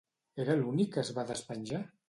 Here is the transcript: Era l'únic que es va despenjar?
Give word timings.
Era 0.45 0.55
l'únic 0.61 0.91
que 0.95 1.03
es 1.03 1.13
va 1.19 1.29
despenjar? 1.33 1.87